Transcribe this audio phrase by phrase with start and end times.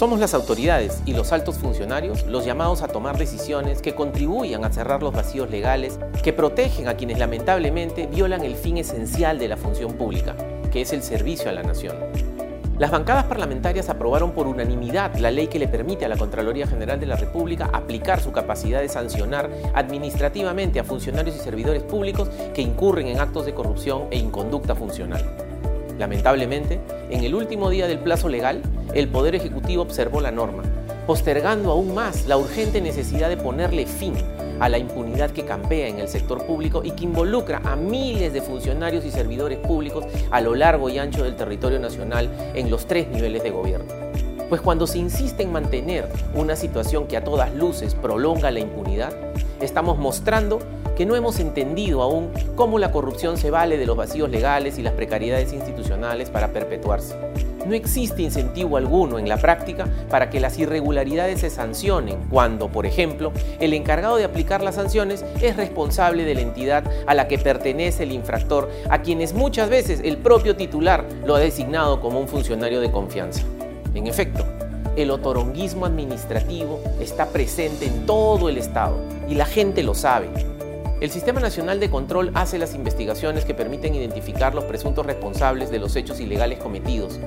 [0.00, 4.72] Somos las autoridades y los altos funcionarios los llamados a tomar decisiones que contribuyan a
[4.72, 9.58] cerrar los vacíos legales, que protegen a quienes lamentablemente violan el fin esencial de la
[9.58, 10.34] función pública,
[10.72, 11.96] que es el servicio a la nación.
[12.78, 16.98] Las bancadas parlamentarias aprobaron por unanimidad la ley que le permite a la Contraloría General
[16.98, 22.62] de la República aplicar su capacidad de sancionar administrativamente a funcionarios y servidores públicos que
[22.62, 25.22] incurren en actos de corrupción e inconducta funcional.
[25.98, 28.62] Lamentablemente, en el último día del plazo legal,
[28.94, 30.62] el Poder Ejecutivo observó la norma,
[31.06, 34.14] postergando aún más la urgente necesidad de ponerle fin
[34.58, 38.42] a la impunidad que campea en el sector público y que involucra a miles de
[38.42, 43.08] funcionarios y servidores públicos a lo largo y ancho del territorio nacional en los tres
[43.08, 43.86] niveles de gobierno.
[44.48, 49.12] Pues cuando se insiste en mantener una situación que a todas luces prolonga la impunidad,
[49.60, 50.58] estamos mostrando
[50.96, 54.82] que no hemos entendido aún cómo la corrupción se vale de los vacíos legales y
[54.82, 57.14] las precariedades institucionales para perpetuarse.
[57.70, 62.84] No existe incentivo alguno en la práctica para que las irregularidades se sancionen cuando, por
[62.84, 67.38] ejemplo, el encargado de aplicar las sanciones es responsable de la entidad a la que
[67.38, 72.26] pertenece el infractor, a quienes muchas veces el propio titular lo ha designado como un
[72.26, 73.42] funcionario de confianza.
[73.94, 74.44] En efecto,
[74.96, 78.96] el otoronguismo administrativo está presente en todo el Estado
[79.28, 80.26] y la gente lo sabe.
[81.00, 85.78] El Sistema Nacional de Control hace las investigaciones que permiten identificar los presuntos responsables de
[85.78, 87.18] los hechos ilegales cometidos,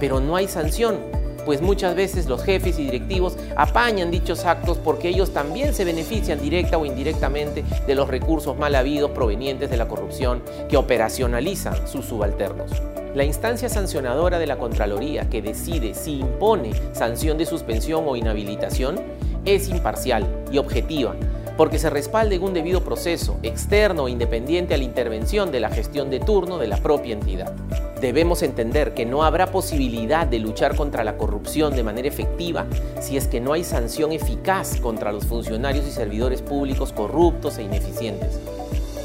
[0.00, 0.96] pero no hay sanción,
[1.44, 6.40] pues muchas veces los jefes y directivos apañan dichos actos porque ellos también se benefician
[6.40, 12.04] directa o indirectamente de los recursos mal habidos provenientes de la corrupción que operacionalizan sus
[12.04, 12.70] subalternos.
[13.14, 19.00] La instancia sancionadora de la Contraloría que decide si impone sanción de suspensión o inhabilitación
[19.46, 21.14] es imparcial y objetiva
[21.56, 25.70] porque se respalde en un debido proceso externo e independiente a la intervención de la
[25.70, 27.52] gestión de turno de la propia entidad.
[28.00, 32.66] Debemos entender que no habrá posibilidad de luchar contra la corrupción de manera efectiva
[33.00, 37.64] si es que no hay sanción eficaz contra los funcionarios y servidores públicos corruptos e
[37.64, 38.38] ineficientes.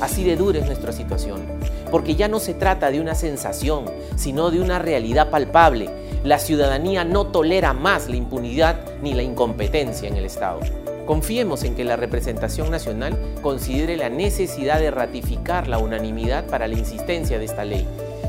[0.00, 1.42] Así de dura es nuestra situación,
[1.90, 3.84] porque ya no se trata de una sensación,
[4.16, 5.90] sino de una realidad palpable.
[6.24, 10.60] La ciudadanía no tolera más la impunidad ni la incompetencia en el Estado.
[11.04, 16.74] Confiemos en que la representación nacional considere la necesidad de ratificar la unanimidad para la
[16.74, 17.86] insistencia de esta ley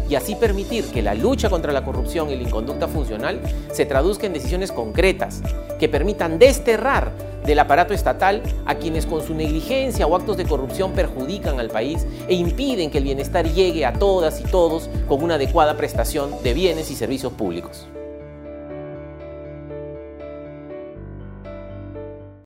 [0.09, 3.39] y así permitir que la lucha contra la corrupción y la inconducta funcional
[3.71, 5.41] se traduzca en decisiones concretas
[5.79, 7.11] que permitan desterrar
[7.45, 12.05] del aparato estatal a quienes con su negligencia o actos de corrupción perjudican al país
[12.27, 16.53] e impiden que el bienestar llegue a todas y todos con una adecuada prestación de
[16.53, 17.87] bienes y servicios públicos.